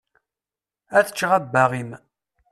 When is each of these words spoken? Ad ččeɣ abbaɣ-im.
Ad 0.97 1.05
ččeɣ 1.13 1.31
abbaɣ-im. 1.37 1.91